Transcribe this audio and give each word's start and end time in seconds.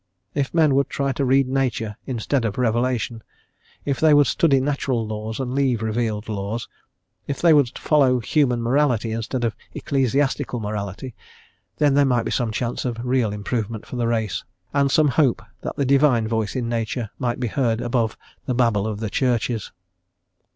If 0.33 0.51
men 0.51 0.73
would 0.73 0.89
try 0.89 1.11
to 1.11 1.23
read 1.23 1.47
nature 1.47 1.95
instead 2.07 2.43
of 2.43 2.57
revelation, 2.57 3.21
if 3.85 3.99
they 3.99 4.15
would 4.15 4.25
study 4.25 4.59
natural 4.59 5.05
laws 5.05 5.39
and 5.39 5.53
leave 5.53 5.83
revealed 5.83 6.27
laws, 6.27 6.67
if 7.27 7.39
they 7.39 7.53
would 7.53 7.77
follow 7.77 8.19
human 8.19 8.63
morality 8.63 9.11
instead 9.11 9.43
of 9.43 9.55
ecclesiastical 9.75 10.59
morality, 10.59 11.13
then 11.77 11.93
there 11.93 12.03
might 12.03 12.25
be 12.25 12.31
some 12.31 12.49
chance 12.51 12.83
of 12.83 12.97
real 13.05 13.31
improvement 13.31 13.85
for 13.85 13.95
the 13.95 14.07
race, 14.07 14.43
and 14.73 14.89
some 14.89 15.09
hope 15.09 15.43
that 15.61 15.75
the 15.75 15.85
Divine 15.85 16.27
Voice 16.27 16.55
in 16.55 16.67
Nature 16.67 17.11
might 17.19 17.39
be 17.39 17.45
heard 17.49 17.79
above 17.79 18.17
the 18.47 18.55
babble 18.55 18.87
of 18.87 19.01
the 19.01 19.09
Churches. 19.11 19.71